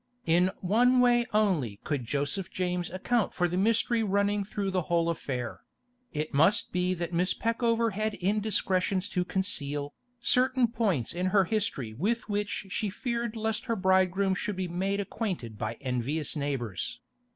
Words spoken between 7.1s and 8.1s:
Miss Peckover